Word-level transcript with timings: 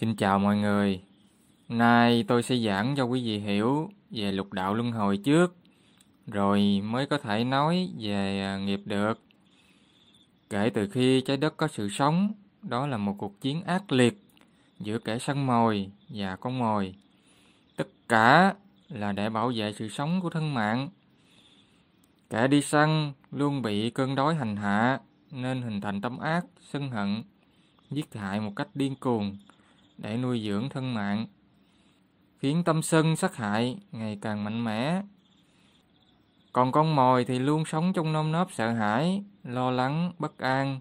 Xin 0.00 0.16
chào 0.16 0.38
mọi 0.38 0.56
người. 0.56 1.02
Nay 1.68 2.24
tôi 2.28 2.42
sẽ 2.42 2.56
giảng 2.56 2.94
cho 2.96 3.04
quý 3.04 3.24
vị 3.24 3.38
hiểu 3.38 3.90
về 4.10 4.32
lục 4.32 4.52
đạo 4.52 4.74
luân 4.74 4.92
hồi 4.92 5.16
trước, 5.16 5.56
rồi 6.26 6.80
mới 6.84 7.06
có 7.06 7.18
thể 7.18 7.44
nói 7.44 7.90
về 7.98 8.40
à, 8.40 8.58
nghiệp 8.58 8.80
được. 8.84 9.20
Kể 10.50 10.70
từ 10.74 10.88
khi 10.88 11.20
trái 11.20 11.36
đất 11.36 11.56
có 11.56 11.68
sự 11.68 11.88
sống, 11.88 12.32
đó 12.62 12.86
là 12.86 12.96
một 12.96 13.14
cuộc 13.18 13.40
chiến 13.40 13.62
ác 13.62 13.92
liệt 13.92 14.22
giữa 14.80 14.98
kẻ 14.98 15.18
săn 15.18 15.46
mồi 15.46 15.90
và 16.08 16.36
con 16.36 16.58
mồi. 16.58 16.94
Tất 17.76 17.88
cả 18.08 18.54
là 18.88 19.12
để 19.12 19.30
bảo 19.30 19.52
vệ 19.54 19.72
sự 19.72 19.88
sống 19.88 20.20
của 20.20 20.30
thân 20.30 20.54
mạng. 20.54 20.88
Kẻ 22.30 22.48
đi 22.48 22.62
săn 22.62 23.12
luôn 23.32 23.62
bị 23.62 23.90
cơn 23.90 24.14
đói 24.14 24.34
hành 24.34 24.56
hạ 24.56 25.00
nên 25.30 25.62
hình 25.62 25.80
thành 25.80 26.00
tâm 26.00 26.18
ác, 26.18 26.44
sân 26.60 26.90
hận, 26.90 27.22
giết 27.90 28.14
hại 28.14 28.40
một 28.40 28.52
cách 28.56 28.68
điên 28.74 28.94
cuồng 29.00 29.36
để 29.98 30.16
nuôi 30.16 30.42
dưỡng 30.46 30.68
thân 30.68 30.94
mạng, 30.94 31.26
khiến 32.38 32.64
tâm 32.64 32.82
sân 32.82 33.16
sát 33.16 33.36
hại 33.36 33.78
ngày 33.92 34.18
càng 34.20 34.44
mạnh 34.44 34.64
mẽ. 34.64 35.02
Còn 36.52 36.72
con 36.72 36.96
mồi 36.96 37.24
thì 37.24 37.38
luôn 37.38 37.64
sống 37.64 37.92
trong 37.92 38.12
nôm 38.12 38.32
nớp 38.32 38.52
sợ 38.52 38.72
hãi, 38.72 39.22
lo 39.44 39.70
lắng, 39.70 40.12
bất 40.18 40.38
an. 40.38 40.80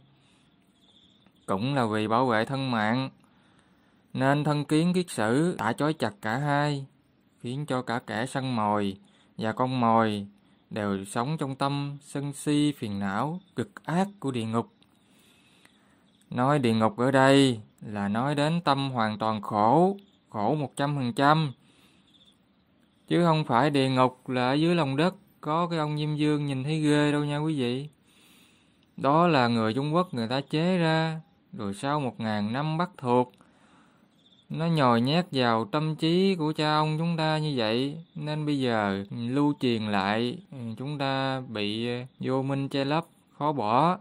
Cũng 1.46 1.76
là 1.76 1.86
vì 1.86 2.08
bảo 2.08 2.26
vệ 2.26 2.46
thân 2.46 2.72
mạng, 2.72 3.10
nên 4.14 4.44
thân 4.44 4.66
kiến 4.66 4.94
kiết 4.94 5.10
sử 5.10 5.56
đã 5.58 5.74
chói 5.74 5.94
chặt 5.94 6.14
cả 6.22 6.38
hai, 6.38 6.86
khiến 7.40 7.66
cho 7.66 7.82
cả 7.82 8.00
kẻ 8.08 8.26
săn 8.26 8.56
mồi 8.56 8.98
và 9.38 9.52
con 9.52 9.80
mồi 9.80 10.28
đều 10.70 11.06
sống 11.06 11.38
trong 11.38 11.56
tâm 11.56 11.98
sân 12.02 12.34
si 12.34 12.74
phiền 12.78 13.00
não 13.00 13.40
cực 13.56 13.86
ác 13.86 14.08
của 14.20 14.32
địa 14.32 14.46
ngục. 14.46 14.74
Nói 16.30 16.60
địa 16.60 16.74
ngục 16.74 16.98
ở 16.98 17.12
đây 17.12 17.60
là 17.82 18.08
nói 18.08 18.36
đến 18.36 18.62
tâm 18.62 18.92
hoàn 18.92 19.18
toàn 19.18 19.42
khổ, 19.42 19.98
khổ 20.30 20.56
một 20.56 20.72
trăm 20.76 20.96
phần 20.96 21.14
trăm. 21.14 21.52
Chứ 23.08 23.26
không 23.26 23.44
phải 23.44 23.70
địa 23.70 23.90
ngục 23.90 24.30
là 24.30 24.50
ở 24.50 24.54
dưới 24.54 24.76
lòng 24.76 24.98
đất 24.98 25.16
có 25.42 25.68
cái 25.68 25.80
ông 25.80 25.98
Diêm 25.98 26.16
Dương 26.16 26.46
nhìn 26.46 26.64
thấy 26.64 26.82
ghê 26.82 27.12
đâu 27.12 27.24
nha 27.24 27.38
quý 27.38 27.60
vị. 27.60 27.90
Đó 28.98 29.28
là 29.28 29.48
người 29.48 29.74
Trung 29.74 29.96
Quốc 29.96 30.14
người 30.14 30.28
ta 30.28 30.42
chế 30.42 30.78
ra, 30.78 31.22
rồi 31.54 31.74
sau 31.74 32.00
một 32.00 32.20
ngàn 32.20 32.54
năm 32.54 32.78
bắt 32.78 32.90
thuộc. 32.98 33.34
Nó 34.50 34.66
nhồi 34.66 35.02
nhét 35.02 35.26
vào 35.32 35.66
tâm 35.66 35.96
trí 35.96 36.36
của 36.36 36.54
cha 36.54 36.76
ông 36.76 36.98
chúng 36.98 37.18
ta 37.18 37.38
như 37.38 37.54
vậy, 37.58 37.98
nên 38.16 38.46
bây 38.46 38.60
giờ 38.60 39.04
lưu 39.12 39.54
truyền 39.60 39.84
lại, 39.84 40.38
chúng 40.78 40.98
ta 40.98 41.42
bị 41.48 41.88
vô 42.20 42.42
minh 42.42 42.70
che 42.70 42.86
lấp, 42.86 43.06
khó 43.38 43.52
bỏ. 43.52 43.98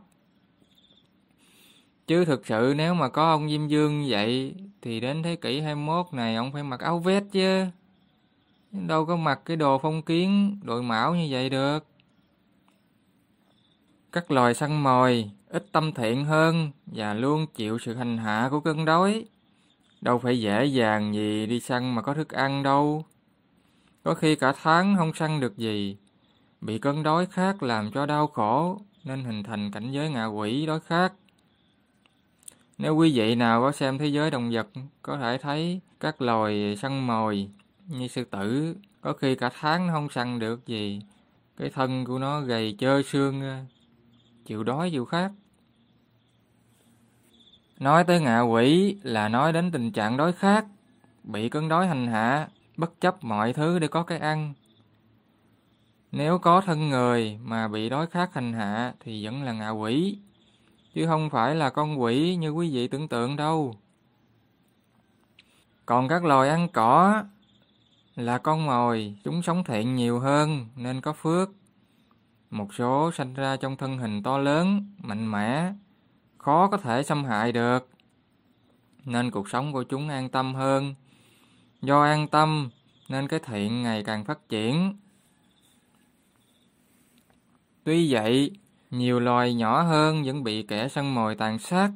Chứ 2.06 2.24
thực 2.24 2.46
sự 2.46 2.74
nếu 2.76 2.94
mà 2.94 3.08
có 3.08 3.30
ông 3.30 3.48
Diêm 3.48 3.68
Dương 3.68 4.06
vậy 4.08 4.54
thì 4.82 5.00
đến 5.00 5.22
thế 5.22 5.36
kỷ 5.36 5.60
21 5.60 6.06
này 6.12 6.36
ông 6.36 6.52
phải 6.52 6.62
mặc 6.62 6.80
áo 6.80 6.98
vest 6.98 7.24
chứ. 7.32 7.64
Đâu 8.72 9.06
có 9.06 9.16
mặc 9.16 9.40
cái 9.44 9.56
đồ 9.56 9.78
phong 9.78 10.02
kiến, 10.02 10.60
đội 10.62 10.82
mão 10.82 11.14
như 11.14 11.26
vậy 11.30 11.50
được. 11.50 11.86
Các 14.12 14.30
loài 14.30 14.54
săn 14.54 14.82
mồi 14.82 15.30
ít 15.48 15.66
tâm 15.72 15.92
thiện 15.92 16.24
hơn 16.24 16.70
và 16.86 17.14
luôn 17.14 17.46
chịu 17.54 17.78
sự 17.78 17.94
hành 17.94 18.18
hạ 18.18 18.48
của 18.50 18.60
cơn 18.60 18.84
đói. 18.84 19.24
Đâu 20.00 20.18
phải 20.18 20.40
dễ 20.40 20.64
dàng 20.64 21.14
gì 21.14 21.46
đi 21.46 21.60
săn 21.60 21.94
mà 21.94 22.02
có 22.02 22.14
thức 22.14 22.28
ăn 22.28 22.62
đâu. 22.62 23.04
Có 24.02 24.14
khi 24.14 24.36
cả 24.36 24.52
tháng 24.62 24.96
không 24.96 25.14
săn 25.14 25.40
được 25.40 25.56
gì. 25.56 25.96
Bị 26.60 26.78
cơn 26.78 27.02
đói 27.02 27.26
khát 27.26 27.62
làm 27.62 27.90
cho 27.92 28.06
đau 28.06 28.26
khổ 28.26 28.80
nên 29.04 29.24
hình 29.24 29.42
thành 29.42 29.70
cảnh 29.70 29.90
giới 29.90 30.10
ngạ 30.10 30.26
quỷ 30.26 30.66
đói 30.66 30.80
khát. 30.80 31.12
Nếu 32.78 32.96
quý 32.96 33.12
vị 33.14 33.34
nào 33.34 33.60
có 33.60 33.72
xem 33.72 33.98
thế 33.98 34.06
giới 34.06 34.30
động 34.30 34.50
vật, 34.52 34.68
có 35.02 35.18
thể 35.18 35.38
thấy 35.38 35.80
các 36.00 36.22
loài 36.22 36.76
săn 36.76 37.06
mồi 37.06 37.48
như 37.86 38.08
sư 38.08 38.24
tử, 38.24 38.76
có 39.00 39.12
khi 39.12 39.34
cả 39.34 39.50
tháng 39.60 39.86
nó 39.86 39.92
không 39.92 40.08
săn 40.10 40.38
được 40.38 40.66
gì. 40.66 41.02
Cái 41.56 41.70
thân 41.70 42.04
của 42.04 42.18
nó 42.18 42.40
gầy 42.40 42.76
trơ 42.78 43.02
xương, 43.02 43.42
chịu 44.44 44.64
đói 44.64 44.90
chịu 44.90 45.04
khát. 45.04 45.30
Nói 47.78 48.04
tới 48.04 48.20
ngạ 48.20 48.40
quỷ 48.40 48.96
là 49.02 49.28
nói 49.28 49.52
đến 49.52 49.70
tình 49.70 49.92
trạng 49.92 50.16
đói 50.16 50.32
khát, 50.32 50.64
bị 51.24 51.48
cơn 51.48 51.68
đói 51.68 51.86
hành 51.86 52.06
hạ, 52.06 52.48
bất 52.76 53.00
chấp 53.00 53.24
mọi 53.24 53.52
thứ 53.52 53.78
để 53.78 53.88
có 53.88 54.02
cái 54.02 54.18
ăn. 54.18 54.54
Nếu 56.12 56.38
có 56.38 56.60
thân 56.60 56.88
người 56.88 57.38
mà 57.42 57.68
bị 57.68 57.88
đói 57.88 58.06
khát 58.06 58.34
hành 58.34 58.52
hạ 58.52 58.94
thì 59.00 59.24
vẫn 59.24 59.42
là 59.42 59.52
ngạ 59.52 59.70
quỷ 59.70 60.18
chứ 60.96 61.06
không 61.06 61.30
phải 61.30 61.54
là 61.54 61.70
con 61.70 62.02
quỷ 62.02 62.36
như 62.36 62.50
quý 62.50 62.74
vị 62.74 62.88
tưởng 62.88 63.08
tượng 63.08 63.36
đâu. 63.36 63.76
Còn 65.86 66.08
các 66.08 66.24
loài 66.24 66.48
ăn 66.48 66.68
cỏ 66.72 67.24
là 68.14 68.38
con 68.38 68.66
mồi, 68.66 69.16
chúng 69.24 69.42
sống 69.42 69.64
thiện 69.64 69.96
nhiều 69.96 70.18
hơn 70.20 70.66
nên 70.76 71.00
có 71.00 71.12
phước. 71.12 71.50
Một 72.50 72.74
số 72.74 73.10
sanh 73.12 73.34
ra 73.34 73.56
trong 73.56 73.76
thân 73.76 73.98
hình 73.98 74.22
to 74.22 74.38
lớn, 74.38 74.92
mạnh 74.98 75.30
mẽ, 75.30 75.72
khó 76.38 76.68
có 76.68 76.76
thể 76.76 77.02
xâm 77.02 77.24
hại 77.24 77.52
được. 77.52 77.88
Nên 79.04 79.30
cuộc 79.30 79.48
sống 79.48 79.72
của 79.72 79.82
chúng 79.82 80.08
an 80.08 80.28
tâm 80.28 80.54
hơn. 80.54 80.94
Do 81.82 82.02
an 82.02 82.28
tâm 82.28 82.70
nên 83.08 83.28
cái 83.28 83.40
thiện 83.44 83.82
ngày 83.82 84.02
càng 84.02 84.24
phát 84.24 84.48
triển. 84.48 84.96
Tuy 87.84 88.12
vậy, 88.12 88.50
nhiều 88.90 89.20
loài 89.20 89.54
nhỏ 89.54 89.82
hơn 89.82 90.22
vẫn 90.24 90.44
bị 90.44 90.62
kẻ 90.62 90.88
săn 90.88 91.14
mồi 91.14 91.34
tàn 91.34 91.58
sát. 91.58 91.90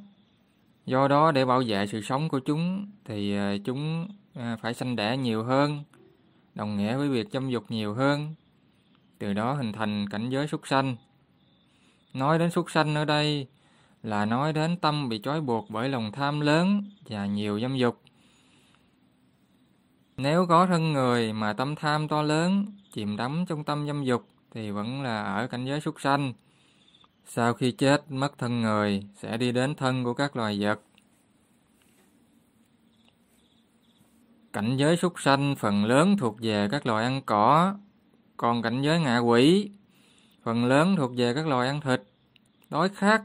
Do 0.87 1.09
đó 1.09 1.33
để 1.33 1.45
bảo 1.45 1.62
vệ 1.67 1.87
sự 1.87 2.01
sống 2.01 2.28
của 2.28 2.41
chúng 2.41 2.87
thì 3.05 3.37
ờ, 3.37 3.59
chúng 3.65 4.09
ờ, 4.34 4.56
phải 4.61 4.75
sanh 4.75 4.97
đẻ 4.97 5.17
nhiều 5.17 5.45
hơn, 5.45 5.84
đồng 6.55 6.77
nghĩa 6.77 6.97
với 6.97 7.09
việc 7.09 7.31
chăm 7.31 7.49
dục 7.51 7.65
nhiều 7.69 7.95
hơn. 7.95 8.34
Từ 9.19 9.33
đó 9.33 9.53
hình 9.53 9.73
thành 9.73 10.09
cảnh 10.09 10.31
giới 10.31 10.47
súc 10.47 10.67
sanh. 10.67 10.97
Nói 12.15 12.39
đến 12.39 12.51
súc 12.51 12.71
sanh 12.71 12.95
ở 12.95 13.05
đây 13.05 13.47
là 14.03 14.25
nói 14.25 14.53
đến 14.53 14.77
tâm 14.77 15.09
bị 15.09 15.21
trói 15.22 15.41
buộc 15.41 15.71
bởi 15.71 15.89
lòng 15.89 16.12
tham 16.12 16.41
lớn 16.41 16.84
và 17.09 17.27
nhiều 17.27 17.61
dâm 17.61 17.77
dục. 17.77 18.01
Nếu 20.17 20.47
có 20.47 20.67
thân 20.67 20.93
người 20.93 21.33
mà 21.33 21.53
tâm 21.53 21.75
tham 21.75 22.09
to 22.09 22.22
lớn, 22.22 22.67
chìm 22.93 23.17
đắm 23.17 23.45
trong 23.49 23.65
tâm 23.65 23.87
dâm 23.87 24.05
dục 24.05 24.28
thì 24.55 24.71
vẫn 24.71 25.03
là 25.03 25.22
ở 25.22 25.47
cảnh 25.47 25.65
giới 25.65 25.81
súc 25.81 26.01
sanh. 26.01 26.33
Sau 27.32 27.54
khi 27.54 27.72
chết 27.72 28.10
mất 28.10 28.38
thân 28.38 28.60
người 28.60 29.02
sẽ 29.14 29.36
đi 29.36 29.52
đến 29.52 29.74
thân 29.74 30.04
của 30.04 30.14
các 30.14 30.36
loài 30.36 30.58
vật. 30.60 30.80
Cảnh 34.52 34.76
giới 34.76 34.96
súc 34.96 35.20
sanh 35.20 35.54
phần 35.58 35.84
lớn 35.84 36.16
thuộc 36.16 36.36
về 36.41 36.68
các 36.70 36.86
loài 36.86 37.04
ăn 37.04 37.22
cỏ, 37.26 37.74
còn 38.36 38.62
cảnh 38.62 38.82
giới 38.82 39.00
ngạ 39.00 39.18
quỷ 39.18 39.70
phần 40.42 40.64
lớn 40.64 40.96
thuộc 40.96 41.12
về 41.16 41.34
các 41.34 41.46
loài 41.46 41.68
ăn 41.68 41.80
thịt, 41.80 42.02
đói 42.70 42.88
khát. 42.88 43.22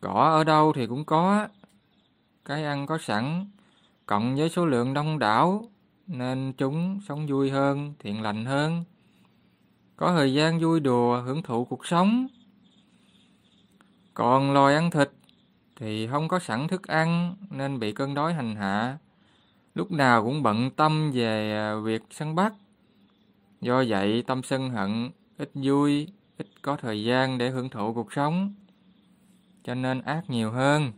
Cỏ 0.00 0.30
ở 0.34 0.44
đâu 0.44 0.72
thì 0.72 0.86
cũng 0.86 1.04
có, 1.04 1.48
cái 2.44 2.64
ăn 2.64 2.86
có 2.86 2.98
sẵn, 2.98 3.46
cộng 4.06 4.36
với 4.36 4.48
số 4.48 4.66
lượng 4.66 4.94
đông 4.94 5.18
đảo 5.18 5.64
nên 6.06 6.52
chúng 6.58 7.00
sống 7.08 7.26
vui 7.26 7.50
hơn, 7.50 7.94
thiện 7.98 8.22
lành 8.22 8.44
hơn. 8.44 8.84
Có 9.96 10.12
thời 10.12 10.34
gian 10.34 10.60
vui 10.60 10.80
đùa, 10.80 11.22
hưởng 11.22 11.42
thụ 11.42 11.64
cuộc 11.64 11.86
sống. 11.86 12.26
Còn 14.14 14.52
loài 14.52 14.74
ăn 14.74 14.90
thịt 14.90 15.10
thì 15.76 16.06
không 16.06 16.28
có 16.28 16.38
sẵn 16.38 16.68
thức 16.68 16.88
ăn 16.88 17.36
nên 17.50 17.78
bị 17.78 17.92
cơn 17.92 18.14
đói 18.14 18.34
hành 18.34 18.56
hạ. 18.56 18.98
Lúc 19.74 19.92
nào 19.92 20.24
cũng 20.24 20.42
bận 20.42 20.70
tâm 20.70 21.10
về 21.14 21.52
à, 21.56 21.74
việc 21.74 22.02
săn 22.10 22.34
bắt. 22.34 22.54
Do 23.60 23.84
vậy 23.88 24.24
tâm 24.26 24.42
sân 24.42 24.70
hận, 24.70 25.10
ít 25.38 25.50
vui, 25.54 26.08
ít 26.38 26.46
có 26.62 26.76
thời 26.76 27.04
gian 27.04 27.38
để 27.38 27.50
hưởng 27.50 27.68
thụ 27.68 27.94
cuộc 27.94 28.12
sống. 28.12 28.54
Cho 29.64 29.74
nên 29.74 30.00
ác 30.00 30.30
nhiều 30.30 30.50
hơn. 30.50 30.92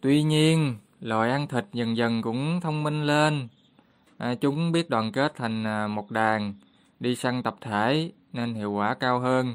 Tuy 0.00 0.22
nhiên, 0.22 0.76
loài 1.00 1.30
ăn 1.30 1.48
thịt 1.48 1.64
dần 1.72 1.96
dần 1.96 2.22
cũng 2.22 2.60
thông 2.60 2.82
minh 2.82 3.06
lên. 3.06 3.48
À, 4.18 4.34
chúng 4.34 4.72
biết 4.72 4.90
đoàn 4.90 5.12
kết 5.12 5.32
thành 5.36 5.66
à, 5.66 5.86
một 5.86 6.10
đàn, 6.10 6.54
đi 7.00 7.16
săn 7.16 7.42
tập 7.42 7.56
thể 7.60 8.12
nên 8.32 8.54
hiệu 8.54 8.72
quả 8.72 8.94
cao 8.94 9.20
hơn. 9.20 9.54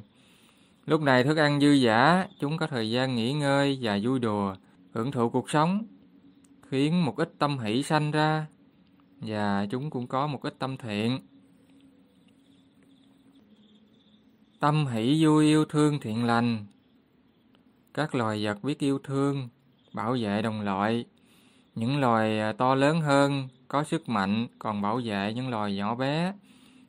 Lúc 0.91 1.01
này 1.01 1.23
thức 1.23 1.37
ăn 1.37 1.59
dư 1.59 1.71
giả, 1.71 2.27
chúng 2.39 2.57
có 2.57 2.67
thời 2.67 2.91
gian 2.91 3.15
nghỉ 3.15 3.33
ngơi 3.33 3.79
và 3.81 3.99
vui 4.03 4.19
đùa, 4.19 4.55
hưởng 4.93 5.11
thụ 5.11 5.29
cuộc 5.29 5.49
sống, 5.49 5.85
khiến 6.69 7.05
một 7.05 7.17
ít 7.17 7.33
tâm 7.39 7.59
hỷ 7.59 7.83
sanh 7.83 8.11
ra, 8.11 8.47
và 9.19 9.65
chúng 9.69 9.89
cũng 9.89 10.07
có 10.07 10.27
một 10.27 10.41
ít 10.41 10.55
tâm 10.59 10.77
thiện. 10.77 11.19
Tâm 14.59 14.87
hỷ 14.87 15.25
vui 15.25 15.45
yêu 15.45 15.65
thương 15.65 15.99
thiện 15.99 16.25
lành. 16.25 16.65
Các 17.93 18.15
loài 18.15 18.45
vật 18.45 18.63
biết 18.63 18.79
yêu 18.79 18.99
thương, 19.03 19.49
bảo 19.93 20.17
vệ 20.19 20.41
đồng 20.41 20.61
loại. 20.61 21.05
Những 21.75 21.99
loài 21.99 22.39
à, 22.39 22.53
to 22.53 22.75
lớn 22.75 23.01
hơn, 23.01 23.47
có 23.67 23.83
sức 23.83 24.09
mạnh, 24.09 24.47
còn 24.59 24.81
bảo 24.81 25.01
vệ 25.03 25.33
những 25.35 25.49
loài 25.49 25.75
nhỏ 25.75 25.95
bé, 25.95 26.33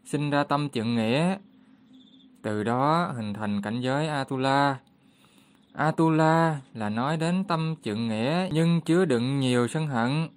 sinh 0.05 0.31
ra 0.31 0.45
tâm 0.45 0.69
trượng 0.69 0.97
nghĩa, 0.97 1.37
từ 2.43 2.65
đó 2.65 3.13
hình 3.17 3.35
thành 3.35 3.63
cảnh 3.63 3.81
giới 3.81 4.09
Atula. 4.09 4.79
Atula 5.73 6.61
là 6.75 6.89
nói 6.89 7.17
đến 7.17 7.45
tâm 7.45 7.75
trượng 7.85 8.09
nghĩa 8.09 8.49
nhưng 8.53 8.81
chứa 8.81 9.05
đựng 9.05 9.41
nhiều 9.41 9.69
sân 9.69 9.87
hận. 9.87 10.29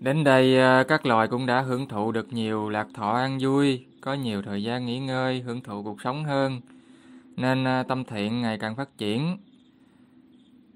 Đến 0.00 0.24
đây 0.24 0.58
à, 0.58 0.84
các 0.88 1.06
loài 1.06 1.28
cũng 1.28 1.46
đã 1.46 1.60
hưởng 1.60 1.88
thụ 1.88 2.12
được 2.12 2.32
nhiều 2.32 2.68
lạc 2.68 2.86
thọ 2.94 3.10
an 3.12 3.38
vui, 3.40 3.84
có 4.00 4.14
nhiều 4.14 4.42
thời 4.42 4.62
gian 4.62 4.86
nghỉ 4.86 4.98
ngơi, 4.98 5.40
hưởng 5.40 5.60
thụ 5.60 5.82
cuộc 5.82 6.02
sống 6.02 6.24
hơn, 6.24 6.60
nên 7.36 7.64
à, 7.64 7.82
tâm 7.82 8.04
thiện 8.04 8.42
ngày 8.42 8.58
càng 8.58 8.76
phát 8.76 8.98
triển. 8.98 9.36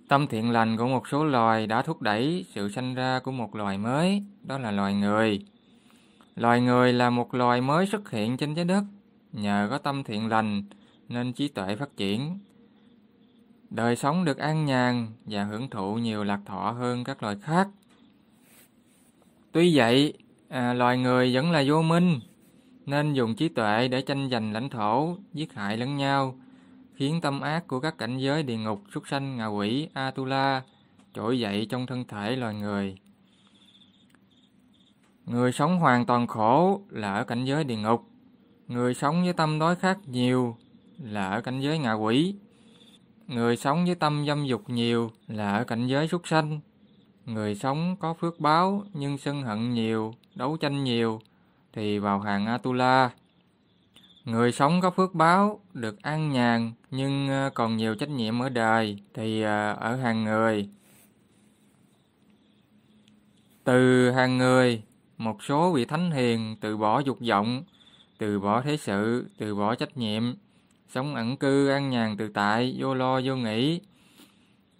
Tâm 0.08 0.26
thiện 0.26 0.50
lành 0.50 0.76
của 0.76 0.87
một 0.87 1.08
số 1.08 1.25
loài 1.25 1.66
đã 1.66 1.82
thúc 1.82 2.02
đẩy 2.02 2.44
sự 2.55 2.69
sanh 2.69 2.94
ra 2.94 3.20
của 3.25 3.32
một 3.32 3.55
loài 3.55 3.78
mới, 3.78 4.22
đó 4.43 4.58
là 4.58 4.70
loài 4.70 4.94
người. 4.94 5.44
Loài 6.37 6.61
người 6.61 6.93
là 6.93 7.11
một 7.11 7.34
loài 7.34 7.61
mới 7.61 7.87
xuất 7.87 8.11
hiện 8.11 8.37
trên 8.37 8.55
trái 8.55 8.64
đất, 8.64 8.84
nhờ 9.32 9.67
có 9.70 9.79
tâm 9.79 10.05
thiện 10.05 10.29
lành 10.29 10.62
nên 11.08 11.32
trí 11.32 11.49
tuệ 11.49 11.76
phát 11.76 11.96
triển. 11.96 12.38
Đời 13.70 13.96
sống 13.96 14.25
được 14.25 14.38
an 14.38 14.64
nhàn 14.64 15.06
và 15.25 15.44
hưởng 15.44 15.70
thụ 15.70 15.94
nhiều 15.94 16.25
lạc 16.25 16.40
thọ 16.46 16.70
hơn 16.70 17.05
các 17.05 17.23
loài 17.23 17.37
khác. 17.43 17.69
Tuy 19.52 19.76
vậy, 19.76 20.14
à, 20.49 20.75
loài 20.75 20.99
người 20.99 21.34
vẫn 21.34 21.50
là 21.50 21.64
vô 21.67 21.82
minh, 21.82 22.20
nên 22.87 23.12
dùng 23.12 23.34
trí 23.34 23.49
tuệ 23.49 23.88
để 23.88 24.02
tranh 24.02 24.29
giành 24.31 24.52
lãnh 24.52 24.69
thổ, 24.69 25.17
giết 25.32 25.52
hại 25.52 25.76
lẫn 25.76 25.96
nhau, 25.96 26.38
khiến 26.94 27.20
tâm 27.20 27.40
ác 27.40 27.67
của 27.67 27.81
các 27.81 27.99
cảnh 27.99 28.19
giới 28.19 28.43
địa 28.43 28.56
ngục, 28.56 28.82
súc 28.94 29.08
sanh, 29.08 29.37
ngạ 29.37 29.46
quỷ, 29.46 29.88
Atula 29.93 30.62
trỗi 31.14 31.40
dậy 31.40 31.67
trong 31.70 31.87
thân 31.87 32.05
thể 32.05 32.37
loài 32.37 32.55
người. 32.55 32.96
Người 35.26 35.52
sống 35.52 35.78
hoàn 35.78 36.06
toàn 36.06 36.26
khổ 36.26 36.80
là 36.90 37.14
ở 37.14 37.24
cảnh 37.24 37.44
giới 37.44 37.64
địa 37.64 37.76
ngục. 37.76 38.02
Người 38.69 38.94
sống 38.94 39.22
với 39.24 39.32
tâm 39.32 39.58
đói 39.58 39.76
khát 39.76 39.98
nhiều 40.08 40.56
là 40.98 41.30
ở 41.30 41.40
cảnh 41.40 41.60
giới 41.60 41.78
ngạ 41.78 41.92
quỷ. 41.92 42.34
Người 43.26 43.56
sống 43.56 43.84
với 43.84 43.94
tâm 43.94 44.24
dâm 44.26 44.44
dục 44.44 44.70
nhiều 44.70 45.10
là 45.28 45.56
ở 45.56 45.64
cảnh 45.64 45.86
giới 45.86 46.08
súc 46.08 46.28
sanh. 46.28 46.60
Người 47.26 47.54
sống 47.54 47.96
có 48.00 48.14
phước 48.14 48.40
báo 48.40 48.84
nhưng 48.92 49.19
sân 49.19 49.42
hận 49.42 49.74
nhiều, 49.74 50.14
đấu 50.34 50.56
tranh 50.56 50.84
nhiều 50.84 51.20
thì 51.72 51.98
vào 51.98 52.20
hàng 52.20 52.46
Atula. 52.46 53.10
Người 54.24 54.52
sống 54.52 54.80
có 54.80 54.90
phước 54.90 55.14
báo, 55.14 55.60
được 55.72 56.02
an 56.02 56.32
nhàn 56.32 56.72
nhưng 56.90 57.28
ờ, 57.28 57.50
còn 57.54 57.76
nhiều 57.76 57.94
trách 57.94 58.08
nhiệm 58.08 58.42
ở 58.42 58.48
đời 58.48 58.98
thì 59.14 59.42
ờ, 59.42 59.72
ở 59.72 59.96
hàng 59.96 60.24
người. 60.24 60.69
Từ 63.64 64.10
hàng 64.10 64.38
người, 64.38 64.82
một 65.22 65.42
số 65.42 65.72
vị 65.72 65.84
thánh 65.84 66.10
hiền 66.10 66.56
từ 66.60 66.76
bỏ 66.76 67.00
dục 67.00 67.19
vọng, 67.28 67.62
từ 68.19 68.40
bỏ 68.40 68.62
thế 68.62 68.76
sự, 68.76 69.26
từ 69.38 69.54
bỏ 69.54 69.74
trách 69.74 69.96
nhiệm, 69.96 70.34
sống 70.88 71.14
ẩn 71.14 71.36
cư 71.36 71.69
an 71.69 71.90
nhàn 71.90 72.16
tự 72.16 72.28
tại, 72.28 72.76
vô 72.78 72.94
lo 72.94 73.20
vô 73.24 73.36
nghĩ. 73.36 73.80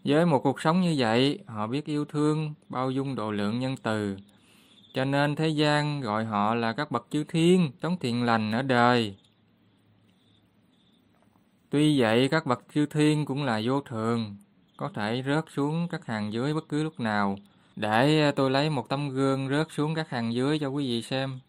Với 0.05 0.27
một 0.27 0.39
cuộc 0.39 0.61
sống 0.61 0.81
như 0.81 0.95
vậy, 0.99 1.39
họ 1.47 1.67
biết 1.67 1.87
yêu 1.87 2.05
thương, 2.05 2.55
bao 2.69 2.91
dung 2.91 3.15
độ 3.15 3.31
lượng 3.31 3.59
nhân 3.59 3.77
từ. 3.83 4.17
Cho 4.95 5.05
nên 5.05 5.37
thế 5.37 5.49
gian 5.49 6.01
gọi 6.01 6.25
họ 6.25 6.55
là 6.55 6.73
các 6.73 6.91
bậc 6.91 7.07
chư 7.11 7.25
thiên, 7.25 7.71
sống 7.83 7.97
thiện 8.01 8.25
lành 8.25 8.53
ở 8.53 8.63
đời. 8.63 9.17
Tuy 11.71 12.01
vậy, 12.01 12.29
các 12.29 12.47
bậc 12.47 12.65
chư 12.75 12.87
thiên 12.87 13.25
cũng 13.25 13.45
là 13.45 13.61
vô 13.65 13.81
thường, 13.81 14.37
có 14.77 14.91
thể 14.95 15.23
rớt 15.27 15.45
xuống 15.55 15.89
các 15.91 16.07
hàng 16.07 16.33
dưới 16.33 16.55
bất 16.55 16.69
cứ 16.69 16.83
lúc 16.83 17.01
nào. 17.01 17.37
Để 17.77 18.21
ờ, 18.21 18.31
tôi 18.31 18.51
lấy 18.51 18.71
một 18.71 18.89
tấm 18.89 19.11
gương 19.11 19.49
rớt 19.49 19.67
xuống 19.71 19.95
các 19.95 20.11
hàng 20.11 20.35
dưới 20.35 20.59
cho 20.59 20.69
quý 20.69 20.87
vị 20.89 21.03
xem. 21.03 21.41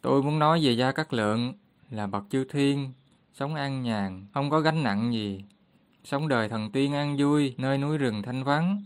Tôi 0.00 0.22
muốn 0.22 0.38
nói 0.38 0.60
về 0.62 0.72
Gia 0.72 0.92
Cát 0.92 1.14
Lượng 1.14 1.54
là 1.90 2.06
bậc 2.06 2.24
chư 2.30 2.44
thiên, 2.44 2.92
sống 3.34 3.54
an 3.54 3.82
nhàn, 3.82 4.26
không 4.34 4.50
có 4.50 4.60
gánh 4.60 4.82
nặng 4.82 5.12
gì, 5.12 5.44
sống 6.04 6.28
đời 6.28 6.48
thần 6.48 6.70
tiên 6.70 6.94
an 6.94 7.16
vui, 7.18 7.54
nơi 7.58 7.78
núi 7.78 7.98
rừng 7.98 8.22
thanh 8.22 8.44
vắng. 8.44 8.82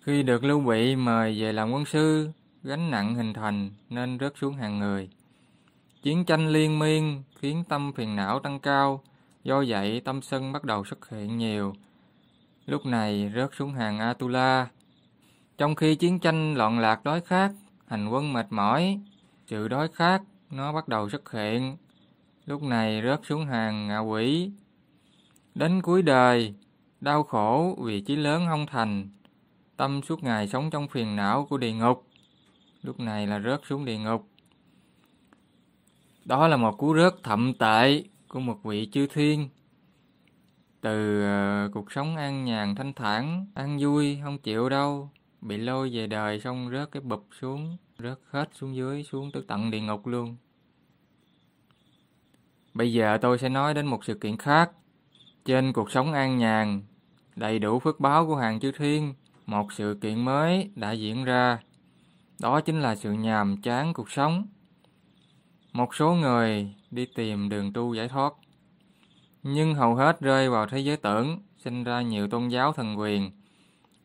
Khi 0.00 0.22
được 0.22 0.44
Lưu 0.44 0.60
Bị 0.60 0.96
mời 0.96 1.40
về 1.40 1.52
làm 1.52 1.70
quân 1.72 1.84
sư, 1.84 2.30
gánh 2.62 2.90
nặng 2.90 3.14
hình 3.14 3.32
thành 3.32 3.70
nên 3.90 4.18
rớt 4.20 4.32
xuống 4.36 4.54
hàng 4.54 4.78
người. 4.78 5.08
Chiến 6.02 6.24
tranh 6.24 6.48
liên 6.48 6.78
miên 6.78 7.22
khiến 7.36 7.64
tâm 7.68 7.92
phiền 7.92 8.16
não 8.16 8.40
tăng 8.40 8.60
cao, 8.60 9.02
do 9.44 9.64
vậy 9.68 10.00
tâm 10.00 10.22
sân 10.22 10.52
bắt 10.52 10.64
đầu 10.64 10.84
xuất 10.84 11.08
hiện 11.10 11.38
nhiều. 11.38 11.74
Lúc 12.70 12.86
này 12.86 13.32
rớt 13.34 13.50
xuống 13.54 13.72
hàng 13.72 13.98
Atula. 13.98 14.68
Trong 15.58 15.74
khi 15.74 15.94
chiến 15.94 16.18
tranh 16.18 16.54
loạn 16.54 16.78
lạc 16.78 17.04
đói 17.04 17.20
khát, 17.20 17.52
hành 17.86 18.08
quân 18.08 18.32
mệt 18.32 18.46
mỏi, 18.50 19.00
sự 19.46 19.68
đói 19.68 19.88
khát 19.88 20.22
nó 20.50 20.72
bắt 20.72 20.88
đầu 20.88 21.10
xuất 21.10 21.32
hiện. 21.32 21.76
Lúc 22.46 22.62
này 22.62 23.02
rớt 23.04 23.20
xuống 23.22 23.46
hàng 23.46 23.88
ngạ 23.88 23.98
quỷ. 23.98 24.50
Đến 25.54 25.82
cuối 25.82 26.02
đời, 26.02 26.54
đau 27.00 27.22
khổ 27.22 27.78
vì 27.82 28.00
chí 28.00 28.16
lớn 28.16 28.46
không 28.48 28.66
thành, 28.66 29.08
tâm 29.76 30.02
suốt 30.02 30.22
ngày 30.22 30.48
sống 30.48 30.70
trong 30.70 30.88
phiền 30.88 31.16
não 31.16 31.46
của 31.46 31.58
địa 31.58 31.72
ngục. 31.72 32.06
Lúc 32.82 33.00
này 33.00 33.26
là 33.26 33.40
rớt 33.40 33.60
xuống 33.68 33.84
địa 33.84 33.98
ngục. 33.98 34.28
Đó 36.24 36.48
là 36.48 36.56
một 36.56 36.78
cú 36.78 36.96
rớt 36.96 37.14
thậm 37.22 37.54
tệ 37.54 38.04
của 38.28 38.40
một 38.40 38.58
vị 38.64 38.88
chư 38.92 39.06
thiên. 39.06 39.48
Từ 40.80 41.24
uh, 41.24 41.72
cuộc 41.72 41.92
sống 41.92 42.16
an 42.16 42.44
nhàn 42.44 42.74
thanh 42.74 42.92
thản, 42.92 43.46
an 43.54 43.78
vui, 43.80 44.18
không 44.24 44.38
chịu 44.38 44.68
đâu, 44.68 45.10
bị 45.40 45.56
lôi 45.56 45.90
về 45.90 46.06
đời 46.06 46.40
xong 46.40 46.70
rớt 46.72 46.90
cái 46.92 47.00
bụp 47.00 47.26
xuống, 47.40 47.76
rớt 47.98 48.18
hết 48.30 48.48
xuống 48.52 48.76
dưới, 48.76 49.02
xuống 49.02 49.32
tới 49.32 49.42
tận 49.48 49.70
địa 49.70 49.80
ngục 49.80 50.06
luôn. 50.06 50.36
Bây 52.74 52.92
giờ 52.92 53.18
tôi 53.20 53.38
sẽ 53.38 53.48
nói 53.48 53.74
đến 53.74 53.86
một 53.86 54.04
sự 54.04 54.14
kiện 54.14 54.36
khác. 54.36 54.70
Trên 55.44 55.72
cuộc 55.72 55.90
sống 55.90 56.12
an 56.12 56.38
nhàn, 56.38 56.82
đầy 57.36 57.58
đủ 57.58 57.78
phước 57.78 58.00
báo 58.00 58.26
của 58.26 58.36
hàng 58.36 58.60
chư 58.60 58.72
thiên, 58.72 59.14
một 59.46 59.72
sự 59.72 59.98
kiện 60.00 60.24
mới 60.24 60.70
đã 60.74 60.92
diễn 60.92 61.24
ra. 61.24 61.58
Đó 62.40 62.60
chính 62.60 62.80
là 62.80 62.96
sự 62.96 63.12
nhàm 63.12 63.62
chán 63.62 63.92
cuộc 63.92 64.10
sống. 64.10 64.46
Một 65.72 65.94
số 65.94 66.14
người 66.14 66.74
đi 66.90 67.06
tìm 67.06 67.48
đường 67.48 67.72
tu 67.72 67.94
giải 67.94 68.08
thoát, 68.08 68.32
nhưng 69.42 69.74
hầu 69.74 69.94
hết 69.94 70.20
rơi 70.20 70.50
vào 70.50 70.66
thế 70.66 70.78
giới 70.78 70.96
tưởng, 70.96 71.38
sinh 71.56 71.84
ra 71.84 72.02
nhiều 72.02 72.28
tôn 72.28 72.48
giáo 72.48 72.72
thần 72.72 72.98
quyền, 72.98 73.30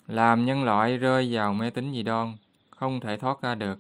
làm 0.08 0.46
nhân 0.46 0.64
loại 0.64 0.98
rơi 0.98 1.28
vào 1.32 1.54
mê 1.54 1.70
tín 1.70 1.92
dị 1.92 2.04
đoan, 2.04 2.36
không 2.70 3.00
thể 3.00 3.18
thoát 3.18 3.42
ra 3.42 3.56
được. 3.56 3.80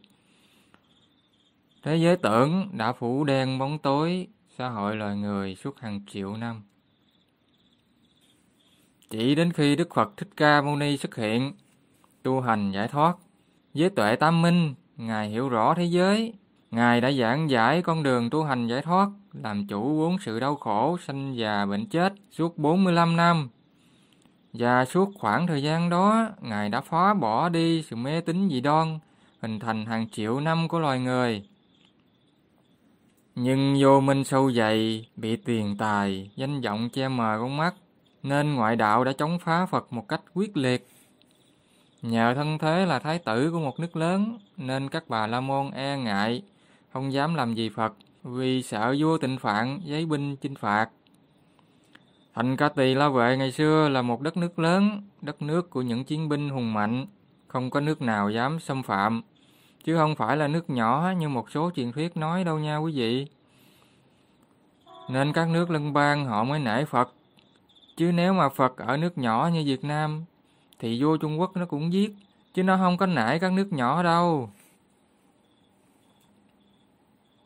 Thế 1.83 1.97
giới 1.97 2.17
tưởng 2.17 2.69
đã 2.73 2.93
phủ 2.93 3.23
đen 3.23 3.59
bóng 3.59 3.77
tối 3.77 4.27
xã 4.57 4.69
hội 4.69 4.95
loài 4.95 5.15
người 5.15 5.55
suốt 5.55 5.79
hàng 5.79 6.01
triệu 6.07 6.37
năm. 6.37 6.61
Chỉ 9.09 9.35
đến 9.35 9.51
khi 9.53 9.75
Đức 9.75 9.93
Phật 9.93 10.17
Thích 10.17 10.29
Ca 10.37 10.61
Mâu 10.61 10.75
Ni 10.75 10.97
xuất 10.97 11.15
hiện, 11.15 11.53
tu 12.23 12.41
hành 12.41 12.71
giải 12.71 12.87
thoát, 12.87 13.17
với 13.73 13.89
tuệ 13.89 14.15
tam 14.15 14.41
minh, 14.41 14.73
Ngài 14.97 15.29
hiểu 15.29 15.49
rõ 15.49 15.73
thế 15.73 15.83
giới, 15.83 16.33
Ngài 16.75 17.01
đã 17.01 17.11
giảng 17.11 17.49
giải 17.49 17.81
con 17.81 18.03
đường 18.03 18.29
tu 18.29 18.43
hành 18.43 18.67
giải 18.67 18.81
thoát, 18.81 19.09
làm 19.33 19.67
chủ 19.67 19.97
bốn 19.97 20.17
sự 20.19 20.39
đau 20.39 20.55
khổ, 20.55 20.97
sanh 21.07 21.37
già, 21.37 21.65
bệnh 21.65 21.85
chết 21.85 22.13
suốt 22.31 22.57
45 22.57 23.15
năm. 23.15 23.49
Và 24.53 24.85
suốt 24.85 25.09
khoảng 25.19 25.47
thời 25.47 25.63
gian 25.63 25.89
đó, 25.89 26.29
Ngài 26.41 26.69
đã 26.69 26.81
phá 26.81 27.13
bỏ 27.13 27.49
đi 27.49 27.83
sự 27.89 27.95
mê 27.95 28.21
tín 28.21 28.49
dị 28.49 28.61
đoan, 28.61 28.99
hình 29.41 29.59
thành 29.59 29.85
hàng 29.85 30.09
triệu 30.09 30.39
năm 30.39 30.67
của 30.67 30.79
loài 30.79 30.99
người. 30.99 31.43
Nhưng 33.35 33.75
vô 33.79 33.99
minh 34.01 34.23
sâu 34.23 34.51
dày, 34.51 35.07
bị 35.15 35.35
tiền 35.35 35.75
tài, 35.77 36.31
danh 36.35 36.61
vọng 36.61 36.89
che 36.89 37.07
mờ 37.07 37.37
con 37.39 37.57
mắt, 37.57 37.75
nên 38.23 38.53
ngoại 38.53 38.75
đạo 38.75 39.03
đã 39.03 39.13
chống 39.13 39.39
phá 39.39 39.65
Phật 39.65 39.93
một 39.93 40.07
cách 40.07 40.21
quyết 40.33 40.57
liệt. 40.57 40.87
Nhờ 42.01 42.33
thân 42.35 42.57
thế 42.57 42.85
là 42.85 42.99
thái 42.99 43.19
tử 43.19 43.51
của 43.51 43.59
một 43.59 43.79
nước 43.79 43.95
lớn, 43.95 44.37
nên 44.57 44.89
các 44.89 45.03
bà 45.07 45.27
La 45.27 45.41
Môn 45.41 45.71
e 45.71 45.97
ngại, 45.97 46.43
không 46.95 47.13
dám 47.13 47.35
làm 47.35 47.53
gì 47.53 47.69
Phật, 47.69 47.93
vì 48.23 48.63
sợ 48.63 48.95
vua 48.99 49.17
tịnh 49.17 49.37
phạn, 49.37 49.79
giấy 49.83 50.05
binh 50.05 50.35
chinh 50.35 50.55
phạt. 50.55 50.89
Thành 52.35 52.57
Ca 52.57 52.69
Tỳ 52.69 52.93
La 52.93 53.09
Vệ 53.09 53.37
ngày 53.37 53.51
xưa 53.51 53.89
là 53.89 54.01
một 54.01 54.21
đất 54.21 54.37
nước 54.37 54.59
lớn, 54.59 55.01
đất 55.21 55.41
nước 55.41 55.69
của 55.69 55.81
những 55.81 56.03
chiến 56.03 56.29
binh 56.29 56.49
hùng 56.49 56.73
mạnh, 56.73 57.05
không 57.47 57.69
có 57.69 57.79
nước 57.79 58.01
nào 58.01 58.29
dám 58.29 58.59
xâm 58.59 58.83
phạm, 58.83 59.21
chứ 59.83 59.97
không 59.97 60.15
phải 60.15 60.37
là 60.37 60.47
nước 60.47 60.69
nhỏ 60.69 61.13
như 61.17 61.29
một 61.29 61.51
số 61.51 61.71
truyền 61.75 61.91
thuyết 61.91 62.17
nói 62.17 62.43
đâu 62.43 62.59
nha 62.59 62.77
quý 62.77 62.91
vị. 62.91 63.27
Nên 65.09 65.33
các 65.33 65.49
nước 65.49 65.69
lân 65.69 65.93
bang 65.93 66.25
họ 66.25 66.43
mới 66.43 66.59
nể 66.59 66.85
Phật. 66.85 67.13
Chứ 67.97 68.11
nếu 68.11 68.33
mà 68.33 68.49
Phật 68.49 68.77
ở 68.77 68.97
nước 68.97 69.17
nhỏ 69.17 69.49
như 69.53 69.63
Việt 69.65 69.83
Nam, 69.83 70.23
thì 70.79 71.03
vua 71.03 71.17
Trung 71.17 71.39
Quốc 71.39 71.57
nó 71.57 71.65
cũng 71.65 71.93
giết, 71.93 72.15
chứ 72.53 72.63
nó 72.63 72.77
không 72.77 72.97
có 72.97 73.05
nể 73.05 73.39
các 73.39 73.53
nước 73.53 73.73
nhỏ 73.73 74.03
đâu. 74.03 74.49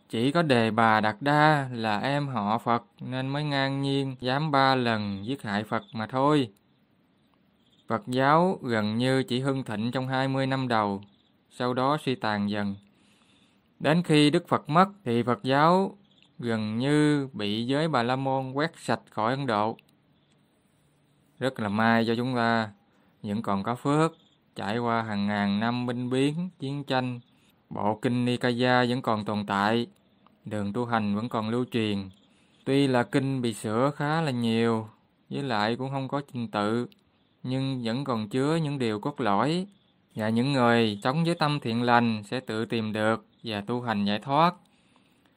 Chỉ 0.09 0.31
có 0.31 0.41
đề 0.41 0.71
bà 0.71 1.01
Đạt 1.01 1.15
Đa 1.19 1.69
là 1.73 1.99
em 1.99 2.27
họ 2.27 2.57
Phật 2.57 2.83
nên 3.01 3.27
mới 3.27 3.43
ngang 3.43 3.81
nhiên 3.81 4.15
dám 4.19 4.51
ba 4.51 4.75
lần 4.75 5.25
giết 5.25 5.41
hại 5.41 5.63
Phật 5.63 5.83
mà 5.93 6.07
thôi. 6.07 6.49
Phật 7.87 8.01
giáo 8.07 8.59
gần 8.61 8.97
như 8.97 9.23
chỉ 9.23 9.39
hưng 9.39 9.63
thịnh 9.63 9.91
trong 9.91 10.07
20 10.07 10.47
năm 10.47 10.67
đầu, 10.67 11.01
sau 11.49 11.73
đó 11.73 11.97
suy 12.05 12.15
tàn 12.15 12.49
dần. 12.49 12.75
Đến 13.79 14.03
khi 14.03 14.29
Đức 14.29 14.47
Phật 14.47 14.69
mất 14.69 14.89
thì 15.05 15.23
Phật 15.23 15.43
giáo 15.43 15.97
gần 16.39 16.77
như 16.77 17.27
bị 17.33 17.65
giới 17.65 17.87
Bà 17.87 18.03
La 18.03 18.15
Môn 18.15 18.51
quét 18.51 18.71
sạch 18.77 19.01
khỏi 19.09 19.33
Ấn 19.33 19.45
Độ. 19.45 19.77
Rất 21.39 21.59
là 21.59 21.69
may 21.69 22.05
cho 22.07 22.15
chúng 22.15 22.35
ta, 22.35 22.69
vẫn 23.23 23.41
còn 23.41 23.63
có 23.63 23.75
phước, 23.75 24.17
trải 24.55 24.77
qua 24.77 25.01
hàng 25.01 25.27
ngàn 25.27 25.59
năm 25.59 25.85
binh 25.85 26.09
biến, 26.09 26.49
chiến 26.59 26.83
tranh, 26.83 27.19
bộ 27.69 27.99
kinh 28.01 28.25
Nikaya 28.25 28.85
vẫn 28.89 29.01
còn 29.01 29.25
tồn 29.25 29.45
tại, 29.45 29.87
đường 30.49 30.73
tu 30.73 30.85
hành 30.85 31.15
vẫn 31.15 31.29
còn 31.29 31.49
lưu 31.49 31.65
truyền. 31.71 32.09
Tuy 32.65 32.87
là 32.87 33.03
kinh 33.03 33.41
bị 33.41 33.53
sửa 33.53 33.91
khá 33.95 34.21
là 34.21 34.31
nhiều, 34.31 34.87
với 35.29 35.43
lại 35.43 35.75
cũng 35.75 35.89
không 35.89 36.07
có 36.07 36.21
trình 36.33 36.47
tự, 36.47 36.87
nhưng 37.43 37.81
vẫn 37.83 38.03
còn 38.03 38.29
chứa 38.29 38.55
những 38.55 38.79
điều 38.79 38.99
cốt 38.99 39.21
lõi, 39.21 39.67
và 40.15 40.29
những 40.29 40.53
người 40.53 40.99
sống 41.03 41.23
với 41.23 41.35
tâm 41.35 41.59
thiện 41.59 41.83
lành 41.83 42.23
sẽ 42.23 42.39
tự 42.39 42.65
tìm 42.65 42.93
được 42.93 43.25
và 43.43 43.61
tu 43.61 43.81
hành 43.81 44.05
giải 44.05 44.19
thoát. 44.19 44.55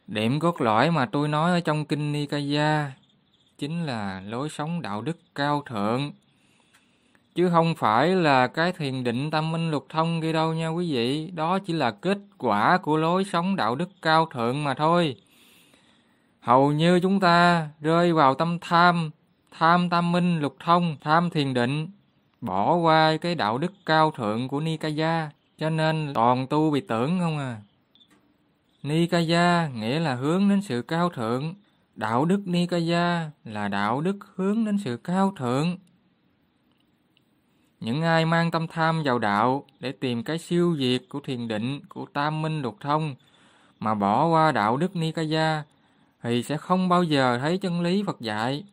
Điểm 0.06 0.40
cốt 0.40 0.60
lõi 0.60 0.90
mà 0.90 1.06
tôi 1.06 1.28
nói 1.28 1.50
ở 1.50 1.60
trong 1.60 1.84
kinh 1.84 2.12
Nikaya 2.12 2.92
chính 3.58 3.86
là 3.86 4.22
lối 4.26 4.48
sống 4.48 4.82
đạo 4.82 5.02
đức 5.02 5.16
cao 5.34 5.62
thượng. 5.66 6.12
Chứ 7.34 7.48
không 7.50 7.74
phải 7.74 8.08
là 8.08 8.46
cái 8.46 8.72
thiền 8.72 9.04
định 9.04 9.30
tâm 9.30 9.52
minh 9.52 9.70
lục 9.70 9.86
thông 9.88 10.20
kia 10.20 10.32
đâu 10.32 10.54
nha 10.54 10.68
quý 10.68 10.92
vị. 10.92 11.30
Đó 11.30 11.58
chỉ 11.58 11.72
là 11.72 11.90
kết 11.90 12.18
quả 12.38 12.78
của 12.78 12.96
lối 12.96 13.24
sống 13.24 13.56
đạo 13.56 13.74
đức 13.74 13.88
cao 14.02 14.26
thượng 14.26 14.64
mà 14.64 14.74
thôi. 14.74 15.16
Hầu 16.40 16.72
như 16.72 17.00
chúng 17.00 17.20
ta 17.20 17.68
rơi 17.80 18.12
vào 18.12 18.34
tâm 18.34 18.58
tham, 18.60 19.10
tham 19.58 19.88
tam 19.90 20.12
minh 20.12 20.40
lục 20.40 20.56
thông, 20.64 20.96
tham 21.00 21.30
thiền 21.30 21.54
định, 21.54 21.88
bỏ 22.40 22.74
qua 22.74 23.16
cái 23.16 23.34
đạo 23.34 23.58
đức 23.58 23.72
cao 23.86 24.10
thượng 24.10 24.48
của 24.48 24.60
Nikaya, 24.60 25.30
cho 25.58 25.70
nên 25.70 26.12
toàn 26.14 26.46
tu 26.46 26.70
bị 26.70 26.80
tưởng 26.80 27.18
không 27.20 27.38
à. 27.38 27.56
Nikaya 28.82 29.68
nghĩa 29.68 30.00
là 30.00 30.14
hướng 30.14 30.48
đến 30.48 30.62
sự 30.62 30.82
cao 30.82 31.08
thượng, 31.08 31.54
đạo 31.96 32.24
đức 32.24 32.40
Nikaya 32.44 33.30
là 33.44 33.68
đạo 33.68 34.00
đức 34.00 34.16
hướng 34.34 34.64
đến 34.64 34.78
sự 34.78 34.96
cao 34.96 35.32
thượng. 35.36 35.76
Những 37.84 38.02
ai 38.02 38.24
mang 38.24 38.50
tâm 38.50 38.66
tham 38.66 39.02
vào 39.02 39.18
đạo 39.18 39.66
để 39.80 39.92
tìm 39.92 40.22
cái 40.22 40.38
siêu 40.38 40.76
diệt 40.78 41.02
của 41.08 41.20
thiền 41.20 41.48
định, 41.48 41.80
của 41.88 42.06
tam 42.12 42.42
minh 42.42 42.62
lục 42.62 42.76
thông, 42.80 43.14
mà 43.78 43.94
bỏ 43.94 44.26
qua 44.26 44.52
đạo 44.52 44.76
đức 44.76 44.96
Nikaya, 44.96 45.64
thì 46.22 46.42
sẽ 46.42 46.56
không 46.56 46.88
bao 46.88 47.02
giờ 47.02 47.38
thấy 47.38 47.58
chân 47.58 47.80
lý 47.80 48.02
Phật 48.06 48.20
dạy. 48.20 48.64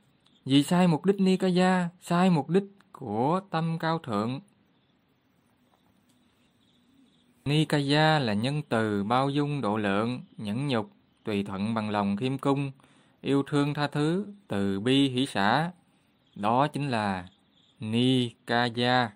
Vì 0.45 0.63
sai 0.63 0.87
mục 0.87 1.05
đích 1.05 1.19
Nikaya, 1.19 1.89
sai 2.01 2.29
mục 2.29 2.49
đích 2.49 2.63
của 2.91 3.41
tâm 3.49 3.79
cao 3.79 3.99
thượng. 3.99 4.39
Nikaya 7.45 8.19
là 8.19 8.33
nhân 8.33 8.61
từ 8.69 9.03
bao 9.03 9.29
dung 9.29 9.61
độ 9.61 9.77
lượng, 9.77 10.21
nhẫn 10.37 10.67
nhục, 10.67 10.89
tùy 11.23 11.43
thuận 11.43 11.73
bằng 11.73 11.89
lòng 11.89 12.17
khiêm 12.17 12.37
cung, 12.37 12.71
yêu 13.21 13.43
thương 13.43 13.73
tha 13.73 13.87
thứ, 13.87 14.25
từ 14.47 14.79
bi 14.79 15.09
hỷ 15.09 15.25
xã. 15.25 15.71
Đó 16.35 16.67
chính 16.67 16.89
là 16.89 17.27
Nikaya. 17.79 19.09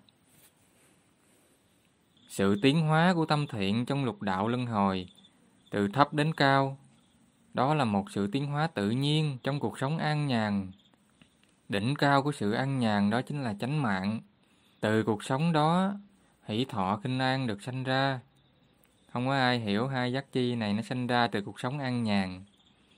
Sự 2.28 2.58
tiến 2.62 2.80
hóa 2.80 3.12
của 3.14 3.26
tâm 3.26 3.46
thiện 3.46 3.86
trong 3.86 4.04
lục 4.04 4.22
đạo 4.22 4.48
luân 4.48 4.66
hồi, 4.66 5.08
từ 5.70 5.88
thấp 5.88 6.14
đến 6.14 6.32
cao, 6.34 6.78
đó 7.54 7.74
là 7.74 7.84
một 7.84 8.10
sự 8.10 8.26
tiến 8.26 8.46
hóa 8.46 8.66
tự 8.66 8.90
nhiên 8.90 9.38
trong 9.42 9.60
cuộc 9.60 9.78
sống 9.78 9.98
an 9.98 10.26
nhàn. 10.26 10.70
Đỉnh 11.68 11.94
cao 11.94 12.22
của 12.22 12.32
sự 12.32 12.52
an 12.52 12.78
nhàn 12.78 13.10
đó 13.10 13.22
chính 13.22 13.42
là 13.42 13.54
chánh 13.60 13.82
mạng. 13.82 14.20
Từ 14.80 15.02
cuộc 15.02 15.24
sống 15.24 15.52
đó, 15.52 15.92
hỷ 16.44 16.64
thọ 16.64 17.00
kinh 17.02 17.18
an 17.18 17.46
được 17.46 17.62
sanh 17.62 17.84
ra. 17.84 18.20
Không 19.12 19.26
có 19.26 19.32
ai 19.32 19.58
hiểu 19.58 19.86
hai 19.86 20.12
giác 20.12 20.32
chi 20.32 20.54
này 20.54 20.72
nó 20.72 20.82
sanh 20.82 21.06
ra 21.06 21.26
từ 21.26 21.42
cuộc 21.42 21.60
sống 21.60 21.78
an 21.78 22.02
nhàn. 22.02 22.44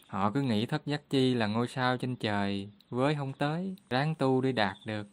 Họ 0.07 0.31
cứ 0.31 0.43
nghĩ 0.43 0.67
thất 0.67 0.87
giác 0.87 1.11
chi 1.11 1.35
là 1.35 1.47
ngôi 1.47 1.69
sao 1.69 1.97
trên 1.97 2.17
trời, 2.17 2.71
với 2.91 3.15
không 3.15 3.33
tới, 3.33 3.77
ráng 3.91 4.15
tu 4.15 4.41
để 4.41 4.53
đạt 4.53 4.77
được. 4.85 5.09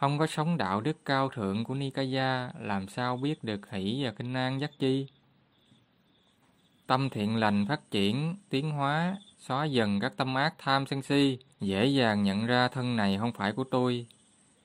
Không 0.00 0.18
có 0.18 0.26
sống 0.26 0.56
đạo 0.56 0.80
đức 0.80 1.04
cao 1.04 1.28
thượng 1.28 1.64
của 1.64 1.74
Nikaya, 1.74 2.50
làm 2.60 2.88
sao 2.88 3.16
biết 3.16 3.44
được 3.44 3.70
hỷ 3.70 4.04
và 4.04 4.10
kinh 4.10 4.34
an 4.34 4.60
giác 4.60 4.70
chi? 4.78 5.06
Tâm 6.86 7.10
thiện 7.10 7.36
lành 7.36 7.66
phát 7.68 7.90
triển, 7.90 8.36
tiến 8.50 8.70
hóa, 8.70 9.16
xóa 9.38 9.64
dần 9.64 10.00
các 10.00 10.12
tâm 10.16 10.34
ác 10.34 10.54
tham 10.58 10.86
sân 10.86 11.02
si, 11.02 11.38
dễ 11.60 11.86
dàng 11.86 12.22
nhận 12.22 12.46
ra 12.46 12.68
thân 12.68 12.96
này 12.96 13.18
không 13.18 13.32
phải 13.32 13.52
của 13.52 13.64
tôi, 13.64 14.06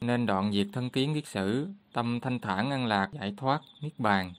nên 0.01 0.25
đoạn 0.25 0.51
diệt 0.51 0.67
thân 0.73 0.89
kiến 0.89 1.13
kiết 1.13 1.27
sử, 1.27 1.67
tâm 1.93 2.19
thanh 2.19 2.39
thản 2.39 2.71
an 2.71 2.85
lạc, 2.85 3.09
giải 3.11 3.33
thoát, 3.37 3.61
niết 3.81 3.99
bàn. 3.99 4.33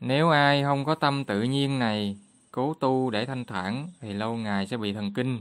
Nếu 0.00 0.30
ai 0.30 0.62
không 0.62 0.84
có 0.84 0.94
tâm 0.94 1.24
tự 1.24 1.42
nhiên 1.42 1.78
này, 1.78 2.16
cố 2.50 2.74
tu 2.74 3.10
để 3.10 3.26
thanh 3.26 3.44
thản, 3.44 3.88
thì 4.00 4.12
lâu 4.12 4.36
ngày 4.36 4.66
sẽ 4.66 4.76
bị 4.76 4.92
thần 4.92 5.14
kinh. 5.14 5.40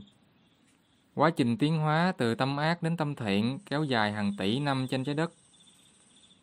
Quá 1.15 1.29
trình 1.29 1.57
tiến 1.57 1.77
hóa 1.77 2.13
từ 2.17 2.35
tâm 2.35 2.57
ác 2.57 2.83
đến 2.83 2.97
tâm 2.97 3.15
thiện 3.15 3.59
kéo 3.65 3.83
dài 3.83 4.11
hàng 4.11 4.33
tỷ 4.37 4.59
năm 4.59 4.87
trên 4.89 5.03
trái 5.03 5.15
đất. 5.15 5.31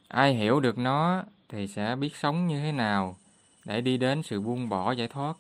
Ai 0.09 0.35
hiểu 0.35 0.61
được 0.61 0.79
nó 0.79 1.23
thì 1.49 1.67
sẽ 1.67 1.97
biết 1.97 2.17
sống 2.17 2.47
như 2.47 2.61
thế 2.61 2.73
nào 2.73 3.17
để 3.65 3.81
đi 3.81 3.97
đến 3.97 4.23
sự 4.23 4.41
buông 4.41 4.69
bỏ 4.69 4.93
giải 4.93 5.09
thoát. 5.09 5.37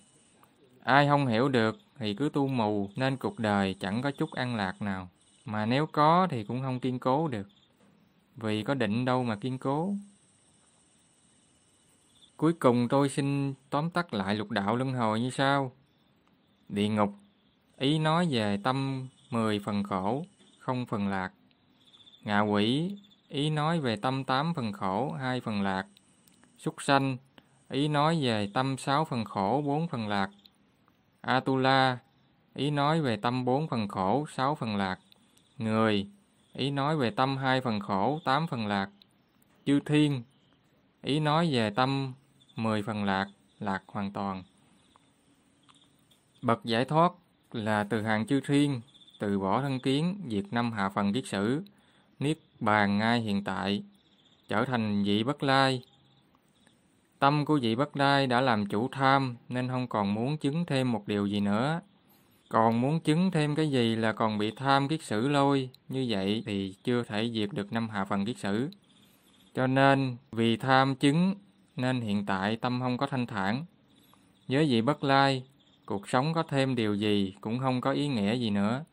Ai 0.83 1.09
không 1.09 1.27
hiểu 1.27 1.49
được 1.49 1.79
thì 1.99 2.15
cứ 2.15 2.31
tu 2.33 2.47
mù 2.49 2.91
nên 2.97 3.17
cuộc 3.17 3.39
đời 3.39 3.75
chẳng 3.81 4.03
có 4.03 4.11
chút 4.11 4.33
an 4.33 4.57
lạc 4.57 4.83
nào. 4.83 5.09
Mà 5.45 5.67
nếu 5.67 5.87
có 5.87 6.29
thì 6.31 6.45
cũng 6.45 6.63
không 6.63 6.81
kiên 6.81 6.99
cố 6.99 7.29
được. 7.29 7.49
Vì 8.37 8.63
có 8.63 8.75
định 8.75 9.05
đâu 9.05 9.25
mà 9.25 9.37
kiên 9.37 9.59
cố. 9.59 9.95
Cuối 12.37 12.53
cùng 12.53 12.89
tôi 12.89 13.09
xin 13.09 13.55
tóm 13.71 13.91
tắt 13.91 14.15
lại 14.15 14.35
lục 14.35 14.51
đạo 14.51 14.77
luân 14.77 14.93
hồi 14.93 15.21
như 15.21 15.31
sau. 15.31 15.73
Địa 16.69 16.89
ngục, 16.89 17.11
ý 17.79 17.99
nói 17.99 18.29
về 18.31 18.59
tâm 18.63 19.09
10 19.31 19.59
phần 19.59 19.83
khổ, 19.83 20.25
không 20.59 20.87
phần 20.87 21.09
lạc. 21.09 21.33
Ngạ 22.23 22.41
quỷ, 22.41 22.97
ý 23.29 23.51
nói 23.51 23.81
về 23.81 23.97
tâm 23.97 24.25
8 24.25 24.55
phần 24.55 24.73
khổ, 24.73 25.13
2 25.13 25.41
phần 25.41 25.63
lạc. 25.63 25.87
Súc 26.59 26.83
sanh, 26.83 27.17
ý 27.69 27.89
nói 27.89 28.21
về 28.23 28.51
tâm 28.55 28.77
6 28.79 29.05
phần 29.05 29.25
khổ, 29.25 29.63
4 29.67 29.89
phần 29.89 30.09
lạc. 30.09 30.31
Atula, 31.21 31.99
ý 32.55 32.71
nói 32.71 33.01
về 33.01 33.17
tâm 33.17 33.45
4 33.45 33.69
phần 33.69 33.89
khổ, 33.89 34.27
6 34.37 34.55
phần 34.55 34.77
lạc. 34.77 34.99
Người, 35.59 36.07
ý 36.53 36.71
nói 36.71 36.97
về 36.97 37.11
tâm 37.11 37.37
2 37.37 37.61
phần 37.61 37.81
khổ, 37.81 38.21
8 38.25 38.47
phần 38.47 38.67
lạc. 38.67 38.91
Chư 39.67 39.81
thiên, 39.81 40.23
ý 41.03 41.21
nói 41.21 41.51
về 41.53 41.71
tâm 41.71 42.13
10 42.57 42.83
phần 42.83 43.05
lạc, 43.05 43.27
lạc 43.61 43.83
hoàn 43.87 44.13
toàn. 44.13 44.43
Bậc 46.43 46.65
giải 46.65 46.85
thoát 46.85 47.13
là 47.53 47.85
từ 47.85 48.03
hàng 48.03 48.27
chư 48.27 48.41
thiên, 48.41 48.81
từ 49.19 49.39
bỏ 49.39 49.63
thân 49.63 49.81
kiến, 49.81 50.21
diệt 50.29 50.45
năm 50.51 50.73
hạ 50.73 50.89
phần 50.89 51.13
kiết 51.13 51.27
sử, 51.27 51.63
niết 52.19 52.39
bàn 52.61 52.99
ngay 52.99 53.21
hiện 53.21 53.45
tại, 53.45 53.83
trở 54.49 54.65
thành 54.65 55.05
vị 55.05 55.23
bất 55.23 55.43
lai. 55.43 55.83
Tâm 57.19 57.45
của 57.45 57.59
vị 57.63 57.75
bất 57.75 57.97
lai 57.97 58.27
đã 58.27 58.41
làm 58.41 58.67
chủ 58.67 58.89
tham 58.93 59.37
nên 59.49 59.69
không 59.69 59.87
còn 59.89 60.15
muốn 60.15 60.37
chứng 60.37 60.65
thêm 60.67 60.93
một 60.93 61.03
điều 61.07 61.27
gì 61.27 61.41
nữa. 61.41 61.81
Còn 62.49 62.81
muốn 62.81 63.01
chứng 63.01 63.31
thêm 63.31 63.55
cái 63.55 63.71
gì 63.71 63.97
là 63.97 64.13
còn 64.13 64.39
bị 64.39 64.51
tham 64.51 64.89
kiết 64.89 65.03
sử 65.03 65.29
lôi, 65.29 65.71
như 65.89 66.07
vậy 66.09 66.43
thì 66.47 66.75
chưa 66.85 67.03
thể 67.03 67.31
diệt 67.35 67.49
được 67.53 67.73
năm 67.73 67.89
hạ 67.89 68.05
phần 68.05 68.25
kiết 68.25 68.39
sử. 68.39 68.71
Cho 69.55 69.67
nên, 69.67 70.17
vì 70.33 70.57
tham 70.57 70.95
chứng 70.95 71.35
nên 71.77 72.01
hiện 72.01 72.27
tại 72.27 72.57
tâm 72.57 72.81
không 72.81 72.99
có 72.99 73.07
thanh 73.07 73.27
thản. 73.27 73.65
Với 74.49 74.67
vị 74.67 74.83
bất 74.83 75.05
lai, 75.05 75.43
cuộc 75.87 76.09
sống 76.09 76.35
có 76.35 76.43
thêm 76.43 76.75
điều 76.75 76.95
gì 76.95 77.35
cũng 77.41 77.59
không 77.59 77.81
có 77.81 77.93
ý 77.93 78.09
nghĩa 78.09 78.35
gì 78.35 78.51
nữa. 78.51 78.85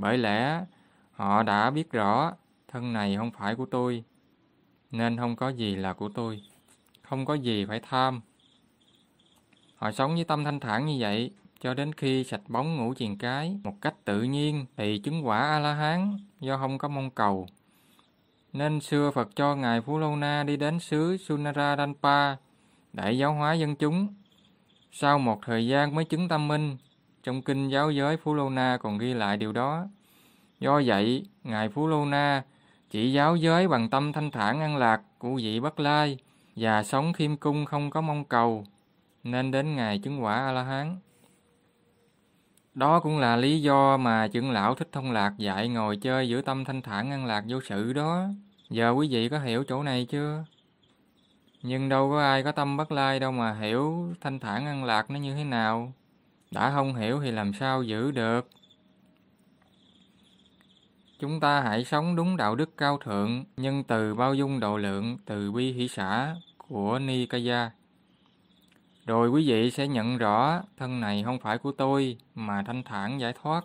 Bởi 0.00 0.18
lẽ 0.18 0.64
họ 1.12 1.42
đã 1.42 1.70
biết 1.70 1.92
rõ 1.92 2.32
thân 2.68 2.92
này 2.92 3.16
không 3.16 3.30
phải 3.30 3.54
của 3.54 3.66
tôi, 3.66 4.04
nên 4.90 5.16
không 5.16 5.36
có 5.36 5.48
gì 5.48 5.76
là 5.76 5.92
của 5.92 6.08
tôi, 6.08 6.42
không 7.02 7.24
có 7.24 7.34
gì 7.34 7.64
phải 7.64 7.80
tham. 7.80 8.20
Họ 9.76 9.92
sống 9.92 10.14
với 10.14 10.24
tâm 10.24 10.44
thanh 10.44 10.60
thản 10.60 10.86
như 10.86 10.96
vậy 11.00 11.30
cho 11.60 11.74
đến 11.74 11.92
khi 11.92 12.24
sạch 12.24 12.40
bóng 12.48 12.76
ngũ 12.76 12.94
triền 12.94 13.18
cái 13.18 13.58
một 13.64 13.74
cách 13.80 13.94
tự 14.04 14.22
nhiên 14.22 14.66
thì 14.76 14.98
chứng 14.98 15.26
quả 15.26 15.38
A-la-hán 15.38 16.18
do 16.40 16.56
không 16.56 16.78
có 16.78 16.88
mong 16.88 17.10
cầu. 17.10 17.46
Nên 18.52 18.80
xưa 18.80 19.10
Phật 19.10 19.36
cho 19.36 19.54
Ngài 19.54 19.80
Phú 19.80 19.98
Lâu 19.98 20.16
Na 20.16 20.42
đi 20.42 20.56
đến 20.56 20.80
xứ 20.80 21.16
Sunara 21.16 21.76
Danpa 21.76 22.36
để 22.92 23.12
giáo 23.12 23.34
hóa 23.34 23.54
dân 23.54 23.76
chúng. 23.76 24.14
Sau 24.92 25.18
một 25.18 25.40
thời 25.44 25.66
gian 25.66 25.94
mới 25.94 26.04
chứng 26.04 26.28
tâm 26.28 26.48
minh, 26.48 26.76
trong 27.22 27.42
kinh 27.42 27.68
giáo 27.68 27.90
giới 27.90 28.16
Phú 28.16 28.34
Lô 28.34 28.50
Na 28.50 28.78
còn 28.80 28.98
ghi 28.98 29.14
lại 29.14 29.36
điều 29.36 29.52
đó. 29.52 29.86
Do 30.60 30.82
vậy, 30.86 31.26
Ngài 31.44 31.68
Phú 31.68 31.86
Lô 31.86 32.04
Na 32.04 32.42
chỉ 32.90 33.12
giáo 33.12 33.36
giới 33.36 33.68
bằng 33.68 33.90
tâm 33.90 34.12
thanh 34.12 34.30
thản 34.30 34.60
an 34.60 34.76
lạc 34.76 35.00
của 35.18 35.34
vị 35.42 35.60
Bất 35.60 35.80
Lai 35.80 36.18
và 36.56 36.82
sống 36.82 37.12
khiêm 37.12 37.36
cung 37.36 37.64
không 37.64 37.90
có 37.90 38.00
mong 38.00 38.24
cầu, 38.24 38.64
nên 39.24 39.50
đến 39.50 39.76
Ngài 39.76 39.98
chứng 39.98 40.24
quả 40.24 40.34
A-la-hán. 40.34 40.96
Đó 42.74 43.00
cũng 43.00 43.18
là 43.18 43.36
lý 43.36 43.62
do 43.62 43.96
mà 43.96 44.28
trưởng 44.28 44.50
lão 44.50 44.74
Thích 44.74 44.88
Thông 44.92 45.12
Lạc 45.12 45.32
dạy 45.38 45.68
ngồi 45.68 45.96
chơi 45.96 46.28
giữa 46.28 46.42
tâm 46.42 46.64
thanh 46.64 46.82
thản 46.82 47.10
an 47.10 47.26
lạc 47.26 47.44
vô 47.48 47.60
sự 47.68 47.92
đó. 47.92 48.26
Giờ 48.70 48.90
quý 48.90 49.08
vị 49.10 49.28
có 49.28 49.38
hiểu 49.38 49.64
chỗ 49.68 49.82
này 49.82 50.06
chưa? 50.10 50.44
Nhưng 51.62 51.88
đâu 51.88 52.10
có 52.10 52.20
ai 52.20 52.42
có 52.42 52.52
tâm 52.52 52.76
bất 52.76 52.92
lai 52.92 53.20
đâu 53.20 53.32
mà 53.32 53.52
hiểu 53.52 54.14
thanh 54.20 54.38
thản 54.38 54.66
an 54.66 54.84
lạc 54.84 55.10
nó 55.10 55.18
như 55.18 55.34
thế 55.34 55.44
nào. 55.44 55.92
Đã 56.50 56.70
không 56.70 56.94
hiểu 56.94 57.20
thì 57.20 57.30
làm 57.30 57.52
sao 57.52 57.82
giữ 57.82 58.10
được? 58.10 58.48
Chúng 61.18 61.40
ta 61.40 61.60
hãy 61.60 61.84
sống 61.84 62.16
đúng 62.16 62.36
đạo 62.36 62.54
đức 62.54 62.76
cao 62.76 62.98
thượng, 62.98 63.44
nhân 63.56 63.84
từ 63.84 64.14
bao 64.14 64.34
dung 64.34 64.60
độ 64.60 64.76
lượng, 64.76 65.18
từ 65.26 65.52
bi 65.52 65.72
hỷ 65.72 65.88
xã 65.88 66.36
của 66.58 66.98
Nikaya. 66.98 67.70
Rồi 69.06 69.28
quý 69.28 69.48
vị 69.48 69.70
sẽ 69.70 69.88
nhận 69.88 70.18
rõ 70.18 70.62
thân 70.76 71.00
này 71.00 71.22
không 71.24 71.38
phải 71.38 71.58
của 71.58 71.72
tôi 71.72 72.18
mà 72.34 72.62
thanh 72.66 72.82
thản 72.82 73.20
giải 73.20 73.32
thoát. 73.42 73.64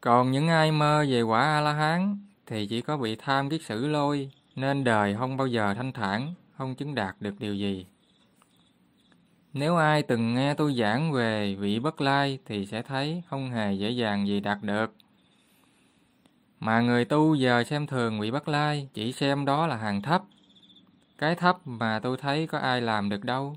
Còn 0.00 0.30
những 0.30 0.48
ai 0.48 0.72
mơ 0.72 1.04
về 1.08 1.22
quả 1.22 1.42
A-la-hán 1.42 2.18
thì 2.46 2.66
chỉ 2.66 2.80
có 2.80 2.96
bị 2.96 3.16
tham 3.16 3.50
kiết 3.50 3.62
sử 3.62 3.86
lôi, 3.86 4.30
nên 4.56 4.84
đời 4.84 5.16
không 5.18 5.36
bao 5.36 5.46
giờ 5.46 5.74
thanh 5.74 5.92
thản, 5.92 6.34
không 6.56 6.74
chứng 6.74 6.94
đạt 6.94 7.16
được 7.20 7.34
điều 7.38 7.54
gì. 7.54 7.86
Nếu 9.58 9.76
ai 9.76 10.02
từng 10.02 10.34
nghe 10.34 10.54
tôi 10.54 10.74
giảng 10.74 11.12
về 11.12 11.54
vị 11.54 11.78
bất 11.78 12.00
lai 12.00 12.38
thì 12.44 12.66
sẽ 12.66 12.82
thấy 12.82 13.22
không 13.28 13.50
hề 13.50 13.72
dễ 13.72 13.90
dàng 13.90 14.26
gì 14.26 14.40
đạt 14.40 14.58
được. 14.62 14.94
Mà 16.60 16.80
người 16.80 17.04
tu 17.04 17.34
giờ 17.34 17.64
xem 17.64 17.86
thường 17.86 18.20
vị 18.20 18.30
bất 18.30 18.48
lai, 18.48 18.88
chỉ 18.94 19.12
xem 19.12 19.44
đó 19.44 19.66
là 19.66 19.76
hàng 19.76 20.02
thấp. 20.02 20.22
Cái 21.18 21.34
thấp 21.34 21.58
mà 21.64 22.00
tôi 22.02 22.16
thấy 22.16 22.46
có 22.46 22.58
ai 22.58 22.80
làm 22.80 23.08
được 23.08 23.24
đâu. 23.24 23.56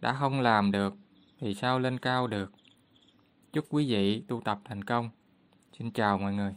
Đã 0.00 0.12
không 0.12 0.40
làm 0.40 0.72
được 0.72 0.94
thì 1.40 1.54
sao 1.54 1.78
lên 1.78 1.98
cao 1.98 2.26
được. 2.26 2.52
Chúc 3.52 3.64
quý 3.70 3.86
vị 3.92 4.22
tu 4.28 4.40
tập 4.44 4.60
thành 4.64 4.84
công. 4.84 5.10
Xin 5.78 5.90
chào 5.90 6.18
mọi 6.18 6.32
người. 6.32 6.54